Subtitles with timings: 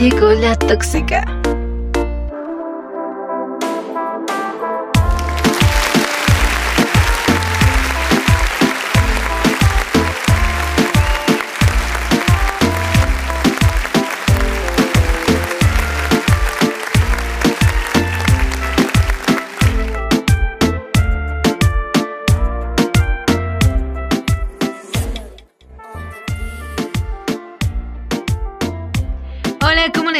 [0.00, 1.39] Llegó la tóxica.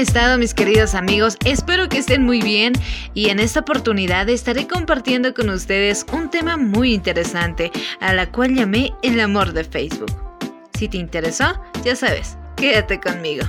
[0.01, 1.37] Estado mis queridos amigos?
[1.45, 2.73] Espero que estén muy bien
[3.13, 8.55] y en esta oportunidad estaré compartiendo con ustedes un tema muy interesante a la cual
[8.55, 10.13] llamé el amor de Facebook.
[10.79, 13.45] Si te interesó, ya sabes, quédate conmigo.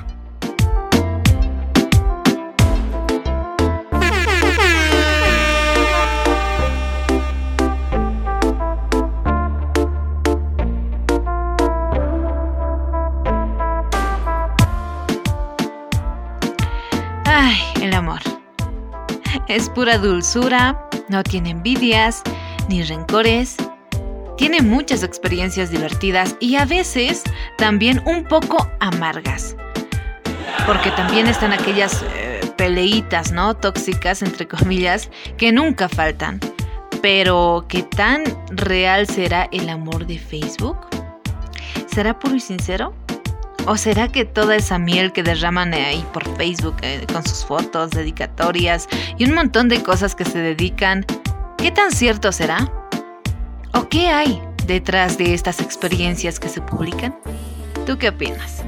[19.73, 22.21] Pura dulzura, no tiene envidias
[22.69, 23.55] ni rencores.
[24.37, 27.23] Tiene muchas experiencias divertidas y a veces
[27.57, 29.55] también un poco amargas.
[30.65, 33.55] Porque también están aquellas eh, peleitas, ¿no?
[33.55, 36.39] Tóxicas, entre comillas, que nunca faltan.
[37.01, 40.77] Pero, ¿qué tan real será el amor de Facebook?
[41.87, 42.93] ¿Será puro y sincero?
[43.67, 47.91] ¿O será que toda esa miel que derraman ahí por Facebook eh, con sus fotos,
[47.91, 51.05] dedicatorias y un montón de cosas que se dedican,
[51.57, 52.71] qué tan cierto será?
[53.73, 57.15] ¿O qué hay detrás de estas experiencias que se publican?
[57.85, 58.63] ¿Tú qué opinas?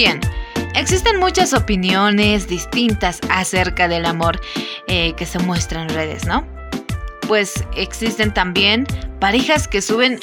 [0.00, 0.20] Bien,
[0.76, 4.40] existen muchas opiniones distintas acerca del amor
[4.86, 6.46] eh, que se muestra en redes, ¿no?
[7.26, 8.86] Pues existen también
[9.18, 10.20] parejas que suben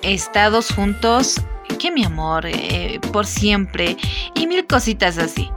[0.00, 1.42] estados juntos,
[1.78, 3.98] que mi amor, eh, por siempre,
[4.34, 5.50] y mil cositas así.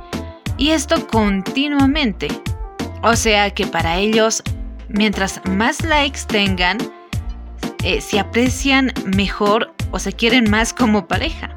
[0.58, 2.28] Y esto continuamente.
[3.04, 4.44] O sea que para ellos,
[4.90, 6.78] mientras más likes tengan,
[7.86, 11.55] eh, se aprecian mejor o se quieren más como pareja.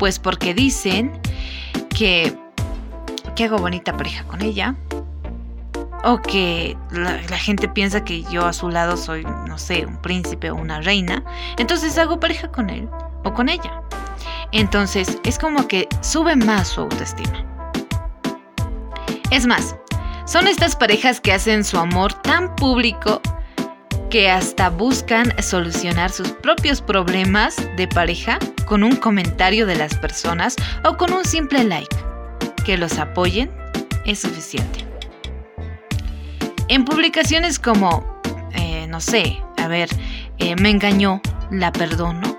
[0.00, 1.12] Pues porque dicen
[1.94, 2.34] que,
[3.36, 4.74] que hago bonita pareja con ella.
[6.04, 10.50] O que la, gente piensa que yo a su lado soy, no sé, un príncipe
[10.50, 11.22] o una reina.
[11.58, 12.88] Entonces hago pareja con él
[13.24, 13.82] o con ella.
[14.52, 17.44] Entonces es como que sube más su autoestima.
[19.30, 19.76] Es más,
[20.24, 23.20] son estas parejas que hacen su amor tan público
[24.10, 30.56] que hasta buscan solucionar sus propios problemas de pareja con un comentario de las personas
[30.84, 31.96] o con un simple like.
[32.64, 33.50] Que los apoyen
[34.04, 34.84] es suficiente.
[36.66, 38.20] En publicaciones como,
[38.52, 39.88] eh, no sé, a ver,
[40.38, 41.22] eh, me engañó,
[41.52, 42.36] la perdono.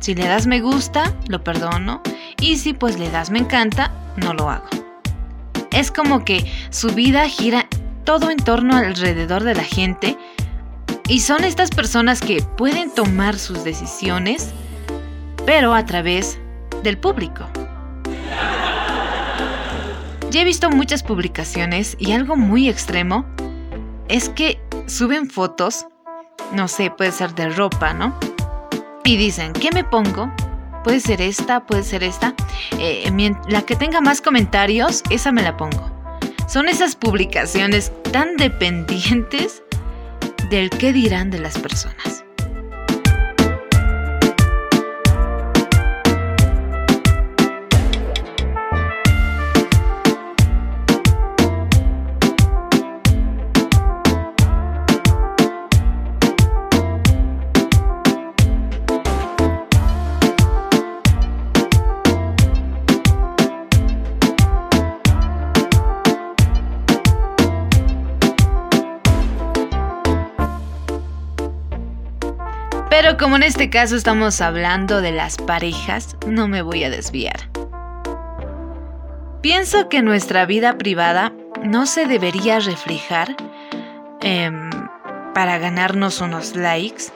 [0.00, 2.02] Si le das me gusta, lo perdono.
[2.38, 4.68] Y si pues le das me encanta, no lo hago.
[5.72, 7.66] Es como que su vida gira
[8.04, 10.18] todo en torno alrededor de la gente
[11.08, 14.52] y son estas personas que pueden tomar sus decisiones,
[15.44, 16.38] pero a través
[16.82, 17.46] del público.
[20.30, 23.24] Ya he visto muchas publicaciones y algo muy extremo
[24.08, 25.86] es que suben fotos,
[26.52, 28.18] no sé, puede ser de ropa, ¿no?
[29.04, 30.32] Y dicen, ¿qué me pongo?
[30.82, 32.34] Puede ser esta, puede ser esta.
[32.78, 33.10] Eh,
[33.48, 35.90] la que tenga más comentarios, esa me la pongo.
[36.48, 39.63] Son esas publicaciones tan dependientes
[40.50, 42.23] del qué dirán de las personas.
[73.44, 77.50] En este caso estamos hablando de las parejas, no me voy a desviar.
[79.42, 81.30] Pienso que nuestra vida privada
[81.62, 83.36] no se debería reflejar
[84.22, 84.70] em,
[85.34, 87.12] para ganarnos unos likes.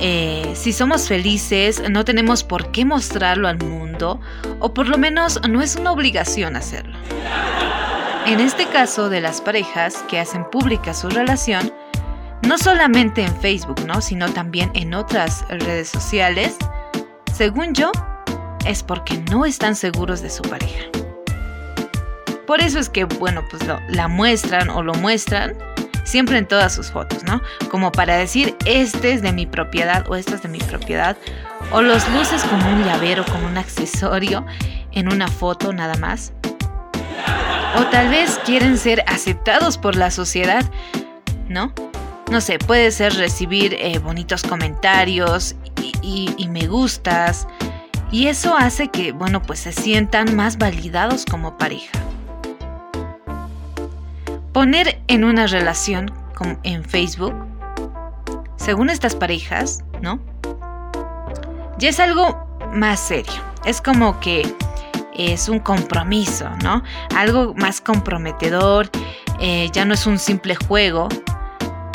[0.00, 4.20] Eh, si somos felices, no tenemos por qué mostrarlo al mundo,
[4.60, 6.96] o por lo menos no es una obligación hacerlo.
[8.26, 11.72] En este caso de las parejas que hacen pública su relación,
[12.46, 14.00] no solamente en Facebook, ¿no?
[14.00, 16.56] Sino también en otras redes sociales,
[17.34, 17.90] según yo,
[18.64, 20.84] es porque no están seguros de su pareja.
[22.46, 25.56] Por eso es que, bueno, pues la muestran o lo muestran
[26.04, 27.42] siempre en todas sus fotos, ¿no?
[27.70, 31.16] Como para decir, este es de mi propiedad o esta es de mi propiedad.
[31.72, 34.46] O los luces como un llavero, como un accesorio
[34.92, 36.32] en una foto nada más.
[37.78, 40.64] O tal vez quieren ser aceptados por la sociedad,
[41.48, 41.72] ¿no?
[42.30, 45.54] No sé, puede ser recibir eh, bonitos comentarios
[46.02, 47.46] y me gustas.
[48.10, 51.98] Y eso hace que, bueno, pues se sientan más validados como pareja.
[54.52, 56.12] Poner en una relación
[56.62, 57.34] en Facebook,
[58.56, 60.20] según estas parejas, ¿no?
[61.78, 63.34] Ya es algo más serio.
[63.64, 64.54] Es como que
[65.14, 66.82] es un compromiso, ¿no?
[67.14, 68.88] Algo más comprometedor.
[69.40, 71.08] Eh, ya no es un simple juego.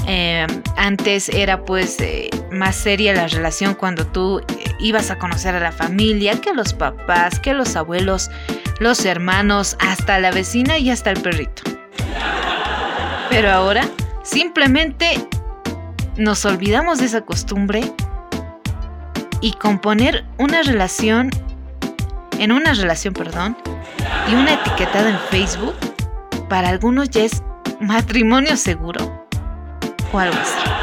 [0.08, 4.42] Eh, antes era pues eh, más seria la relación cuando tú
[4.80, 8.30] ibas a conocer a la familia, que los papás, que los abuelos,
[8.80, 11.64] los hermanos, hasta la vecina y hasta el perrito.
[13.30, 13.88] Pero ahora
[14.24, 15.28] simplemente
[16.18, 17.94] nos olvidamos de esa costumbre
[19.40, 21.30] y componer una relación,
[22.38, 23.56] en una relación, perdón,
[24.30, 25.76] y una etiquetada en Facebook,
[26.50, 27.44] para algunos ya es
[27.80, 29.21] matrimonio seguro
[30.12, 30.81] o algo así.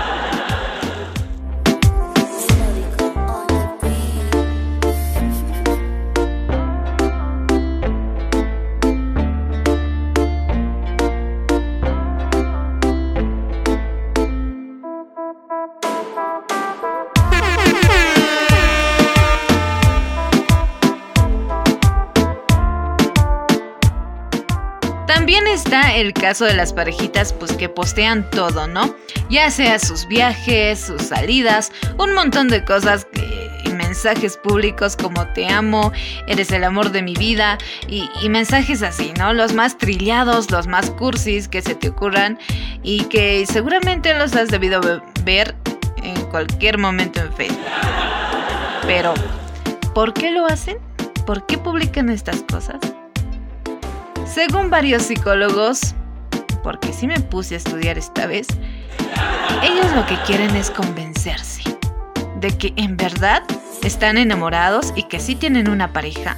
[26.00, 28.94] El caso de las parejitas pues que postean todo, ¿no?
[29.30, 33.06] Ya sea sus viajes, sus salidas, un montón de cosas
[33.64, 35.92] y mensajes públicos como te amo,
[36.26, 37.58] eres el amor de mi vida
[37.88, 39.32] y, mensajes así, ¿no?
[39.32, 42.38] Los más trillados, los más cursis que se te ocurran
[42.82, 44.80] y que seguramente los has debido
[45.24, 45.54] ver
[46.02, 47.58] en cualquier momento en Facebook.
[48.86, 49.14] Pero,
[49.94, 50.78] ¿por qué lo hacen?
[51.26, 52.78] ¿Por qué publican estas cosas?
[54.32, 55.94] Según varios psicólogos,
[56.62, 58.46] porque sí me puse a estudiar esta vez,
[59.62, 61.62] ellos lo que quieren es convencerse
[62.38, 63.42] de que en verdad
[63.82, 66.36] están enamorados y que sí tienen una pareja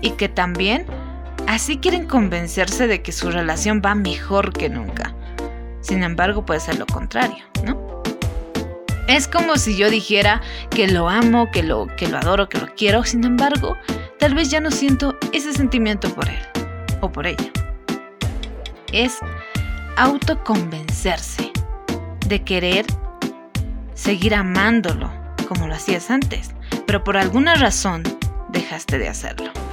[0.00, 0.86] y que también
[1.48, 5.12] así quieren convencerse de que su relación va mejor que nunca.
[5.80, 8.02] Sin embargo, puede ser lo contrario, ¿no?
[9.08, 10.40] Es como si yo dijera
[10.70, 13.76] que lo amo, que lo, que lo adoro, que lo quiero, sin embargo,
[14.20, 16.63] tal vez ya no siento ese sentimiento por él
[17.10, 17.50] por ella.
[18.92, 19.18] Es
[19.96, 21.52] autoconvencerse
[22.26, 22.86] de querer
[23.94, 25.10] seguir amándolo
[25.48, 26.52] como lo hacías antes,
[26.86, 28.02] pero por alguna razón
[28.50, 29.63] dejaste de hacerlo.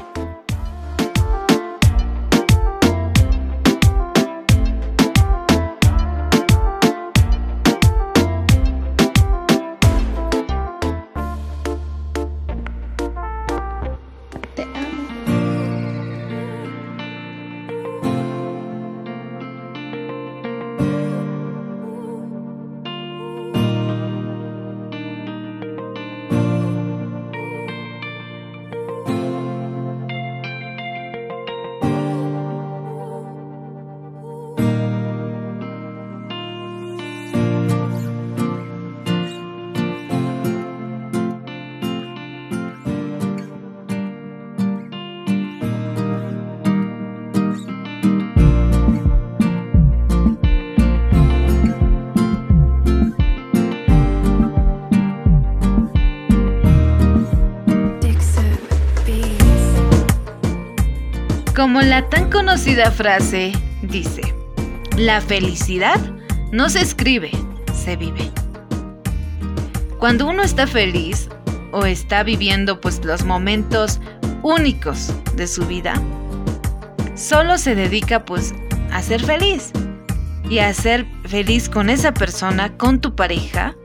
[61.61, 63.51] Como la tan conocida frase
[63.83, 64.33] dice,
[64.97, 65.99] la felicidad
[66.51, 67.29] no se escribe,
[67.71, 68.31] se vive.
[69.99, 71.29] Cuando uno está feliz
[71.71, 73.99] o está viviendo pues los momentos
[74.41, 75.93] únicos de su vida,
[77.13, 78.55] solo se dedica pues
[78.91, 79.71] a ser feliz
[80.49, 83.75] y a ser feliz con esa persona, con tu pareja.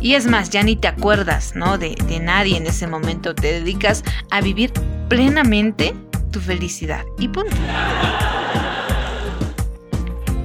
[0.00, 1.76] Y es más, ya ni te acuerdas, ¿no?
[1.76, 3.34] De, de nadie en ese momento.
[3.34, 4.72] Te dedicas a vivir
[5.08, 5.92] plenamente
[6.32, 7.54] tu felicidad y punto.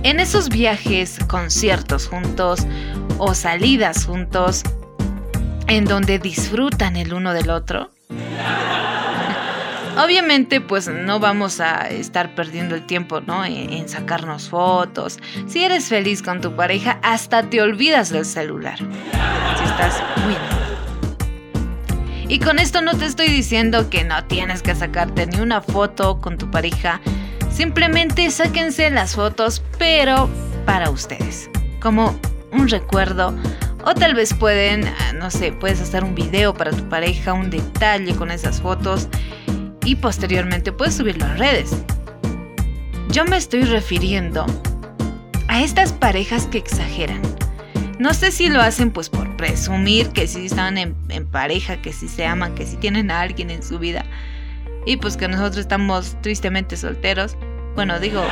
[0.04, 2.68] En esos viajes, conciertos juntos
[3.18, 4.62] o salidas juntos,
[5.68, 7.90] en donde disfrutan el uno del otro,
[9.98, 13.44] Obviamente, pues no vamos a estar perdiendo el tiempo, ¿no?
[13.44, 15.18] En, sacarnos fotos.
[15.48, 18.78] Si eres feliz con tu pareja, hasta te olvidas del celular.
[18.78, 20.36] Si estás muy
[22.30, 26.20] y con esto no te estoy diciendo que no tienes que sacarte ni una foto
[26.20, 27.00] con tu pareja.
[27.50, 30.30] Simplemente sáquense las fotos, pero
[30.66, 31.50] para ustedes.
[31.80, 32.20] Como
[32.52, 33.34] un recuerdo.
[33.86, 37.50] O tal vez pueden, ah, no sé, puedes hacer un video para tu pareja, un
[37.50, 39.08] detalle con esas fotos.
[39.86, 41.72] Y posteriormente puedes subirlo a redes.
[43.10, 44.46] Yo me estoy refiriendo
[45.48, 47.22] a estas parejas que exageran
[48.00, 50.96] no sé si lo hacen pues por presumir que sí están en,
[51.32, 54.06] pareja, que sí se aman, que sí tienen a alguien en su vida.
[54.86, 57.36] Y pues que nosotros estamos tristemente solteros.
[57.76, 58.24] Bueno, digo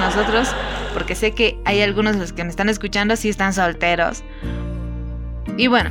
[0.00, 0.48] nosotros
[0.94, 4.22] porque sé que hay algunos de los que me están escuchando sí están solteros.
[5.56, 5.90] Y bueno,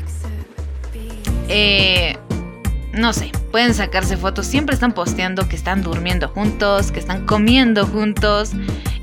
[1.47, 2.17] eh,
[2.93, 7.85] no sé, pueden sacarse fotos, siempre están posteando que están durmiendo juntos, que están comiendo
[7.85, 8.51] juntos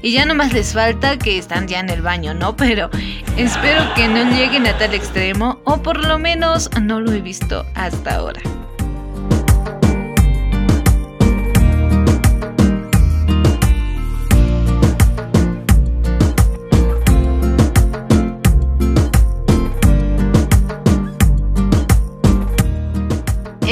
[0.03, 2.57] y ya nomás les falta que están ya en el baño, ¿no?
[2.57, 2.91] Pero
[3.37, 7.65] espero que no lleguen a tal extremo o por lo menos no lo he visto
[7.75, 8.41] hasta ahora.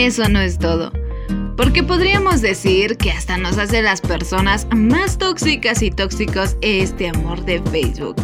[0.07, 0.93] Eso no es todo.
[1.57, 7.45] Porque podríamos decir que hasta nos hace las personas más tóxicas y tóxicos este amor
[7.45, 8.15] de Facebook.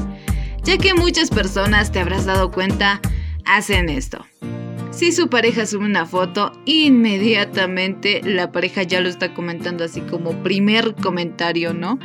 [0.62, 3.00] Ya que muchas personas, te habrás dado cuenta,
[3.46, 4.24] hacen esto.
[4.92, 10.40] Si su pareja sube una foto, inmediatamente la pareja ya lo está comentando así como
[10.44, 11.98] primer comentario, ¿no?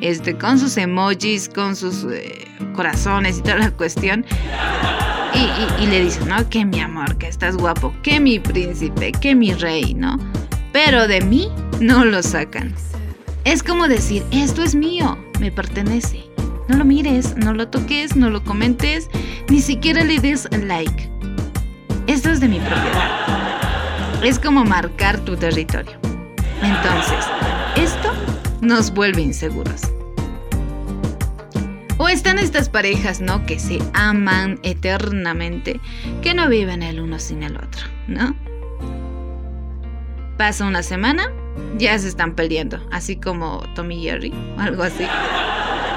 [0.00, 4.26] Este, con sus emojis, con sus eh, corazones y toda la cuestión.
[5.34, 6.48] Y, le dicen, ¿no?
[6.48, 10.18] Que mi amor, que estás guapo, que mi príncipe, que mi rey, ¿no?
[10.72, 11.48] pero de mí
[11.80, 12.74] no lo sacan.
[13.44, 16.24] Es como decir, esto es mío, me pertenece.
[16.68, 19.08] No lo mires, no lo toques, no lo comentes,
[19.48, 21.10] ni siquiera le des like.
[22.06, 24.22] Esto es de mi propiedad.
[24.22, 25.98] Es como marcar tu territorio.
[26.62, 27.24] Entonces,
[27.76, 28.12] esto
[28.60, 29.80] nos vuelve inseguros.
[32.02, 33.44] O están estas parejas, ¿no?
[33.44, 35.78] Que se aman eternamente,
[36.22, 38.34] que no viven el uno sin el otro, ¿no?
[40.38, 41.30] Pasa una semana,
[41.76, 45.04] ya se están peleando, así como Tommy y Jerry o algo así.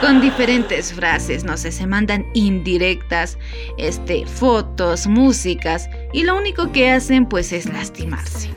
[0.02, 3.38] Con diferentes frases, no sé, se mandan indirectas,
[3.78, 8.50] este, fotos, músicas, y lo único que hacen pues es lastimarse.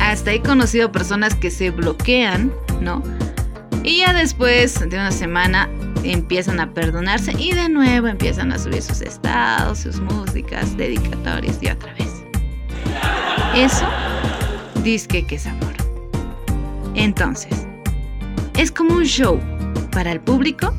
[0.00, 3.00] Hasta he conocido personas que se bloquean, ¿no?
[3.88, 5.66] Y ya después de una semana
[6.04, 11.68] empiezan a perdonarse y de nuevo empiezan a subir sus estados, sus músicas, dedicatorias y
[11.68, 12.22] otra vez.
[13.56, 13.86] Eso
[14.84, 15.72] disque que es amor.
[16.96, 17.66] Entonces,
[18.58, 19.40] ¿es como un show
[19.90, 20.74] para el público?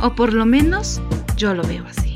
[0.00, 1.02] O por lo menos
[1.36, 2.07] yo lo veo así.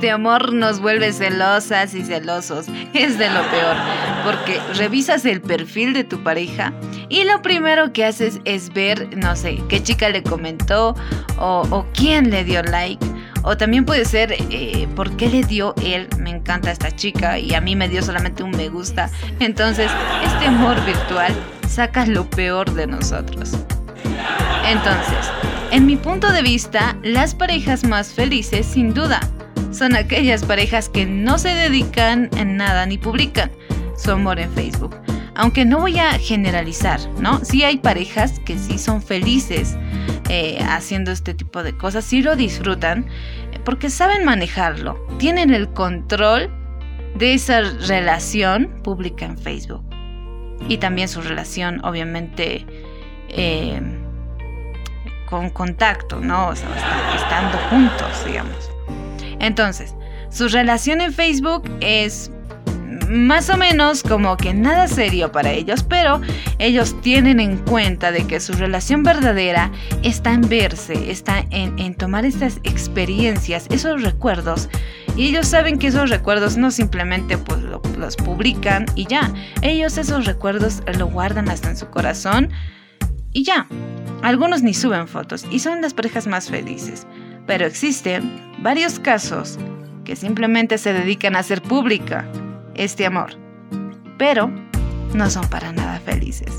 [0.00, 2.68] Este amor nos vuelve celosas y celosos.
[2.94, 3.76] Es de lo peor,
[4.24, 6.72] porque revisas el perfil de tu pareja
[7.10, 10.96] y lo primero que haces es ver, no sé, qué chica le comentó
[11.38, 13.04] o, quién le dio like.
[13.42, 17.52] O también puede ser eh, por qué le dio él, me encanta esta chica y
[17.52, 19.10] a mí me dio solamente un me gusta.
[19.38, 19.90] Entonces,
[20.24, 21.34] este amor virtual
[21.68, 23.52] saca lo peor de nosotros.
[24.66, 25.30] Entonces,
[25.72, 29.20] en mi punto de vista, las parejas más felices, sin duda,
[29.72, 33.50] son aquellas parejas que no se dedican en nada ni publican
[33.96, 34.96] su amor en Facebook.
[35.34, 37.44] Aunque no voy a generalizar, ¿no?
[37.44, 39.76] Sí hay parejas que sí son felices
[40.28, 43.06] eh, haciendo este tipo de cosas, sí lo disfrutan,
[43.64, 46.50] porque saben manejarlo, tienen el control
[47.14, 49.84] de esa relación pública en Facebook.
[50.68, 52.66] Y también su relación, obviamente,
[53.28, 53.80] eh,
[55.26, 56.48] con contacto, ¿no?
[56.48, 56.68] O sea,
[57.16, 58.69] estando juntos, digamos.
[59.40, 59.94] Entonces,
[60.30, 62.30] su relación en Facebook es
[63.08, 66.20] más o menos como que nada serio para ellos, pero
[66.58, 69.72] ellos tienen en cuenta de que su relación verdadera
[70.04, 74.68] está en verse, está en, tomar estas experiencias, esos recuerdos.
[75.16, 79.32] Y ellos saben que esos recuerdos no simplemente pues, los publican y ya.
[79.62, 82.50] Ellos esos recuerdos lo guardan hasta en su corazón
[83.32, 83.66] y ya.
[84.22, 87.06] Algunos ni suben fotos y son las parejas más felices
[87.50, 89.58] pero existen varios casos
[90.04, 92.26] que simplemente se dedican a hacer pública
[92.74, 93.32] este amor,
[94.18, 94.50] pero
[95.14, 96.52] no son para nada felices.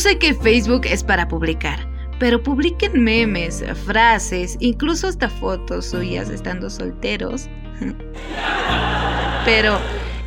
[0.00, 1.78] Sé que Facebook es para publicar,
[2.18, 7.48] pero publiquen memes, frases, incluso hasta fotos suyas estando solteros.
[9.44, 9.78] pero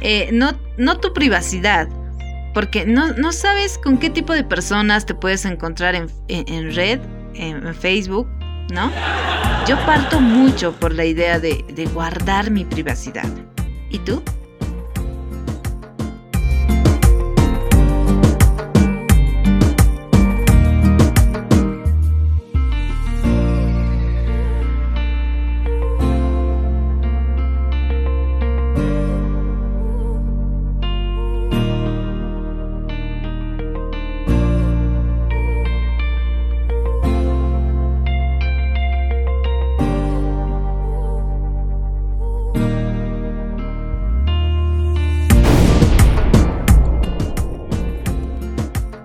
[0.02, 1.88] eh, no, no tu privacidad,
[2.54, 7.00] porque no, sabes con qué tipo de personas te puedes encontrar en, red,
[7.34, 8.28] en, Facebook,
[8.72, 8.92] ¿no?
[9.68, 13.28] Yo parto mucho por la idea de, de guardar mi privacidad.
[13.90, 14.24] ¿Y tú?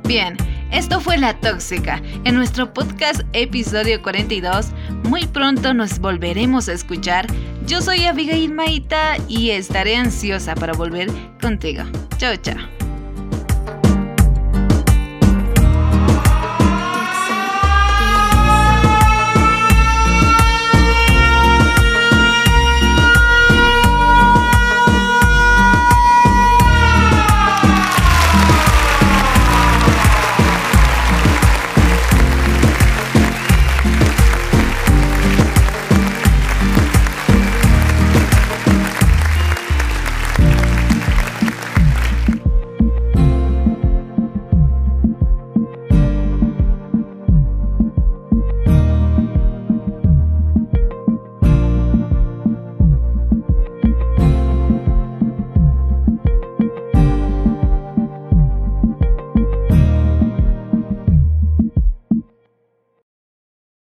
[0.09, 0.39] Bien,
[0.71, 2.01] esto fue La Tóxica.
[2.25, 4.69] En nuestro podcast episodio 42,
[5.05, 7.27] muy pronto nos volveremos a escuchar.
[7.67, 11.11] Yo soy Abigail Maita y estaré ansiosa para volver
[11.43, 11.85] contigo.
[12.17, 12.78] Chao, chao.